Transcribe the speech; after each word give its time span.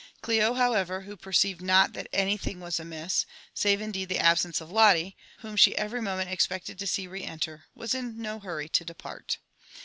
Ch'o, 0.23 0.55
however, 0.55 1.01
who 1.01 1.15
perceived 1.15 1.61
not 1.61 1.93
that 1.93 2.07
any 2.11 2.35
thing 2.35 2.59
was 2.59 2.79
amiss, 2.79 3.27
save 3.53 3.79
indeed 3.81 4.09
the 4.09 4.17
absence 4.17 4.59
of 4.59 4.71
Lotte, 4.71 5.13
whom 5.41 5.55
she 5.55 5.77
every 5.77 6.01
moment 6.01 6.31
expected 6.31 6.79
to 6.79 6.87
see 6.87 7.05
re 7.05 7.21
enter, 7.23 7.65
was 7.75 7.93
in 7.93 8.19
no 8.19 8.39
hurry 8.39 8.67
to 8.69 8.83
depart. 8.83 9.37